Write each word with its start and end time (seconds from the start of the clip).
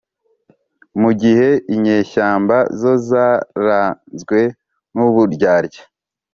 mu 1.01 1.11
gihe 1.21 1.49
inyeshyamba 1.73 2.57
zo 2.79 2.93
zaranzwe 3.07 4.39
n'uburyarya. 4.93 5.81